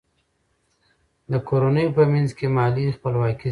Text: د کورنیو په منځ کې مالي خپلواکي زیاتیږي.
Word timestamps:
د 1.31 1.33
کورنیو 1.47 1.95
په 1.97 2.03
منځ 2.11 2.29
کې 2.37 2.47
مالي 2.55 2.85
خپلواکي 2.97 3.35
زیاتیږي. 3.37 3.49